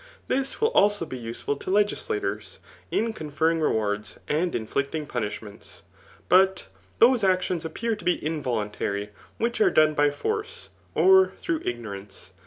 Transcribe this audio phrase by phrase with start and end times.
[0.27, 2.57] This will also be useful to legislators,
[2.89, 5.83] in conferring rewards, and inflicting punishments.
[6.27, 6.65] But
[6.97, 12.31] those actions appear to be involuntary which are done by force, or through ignorance.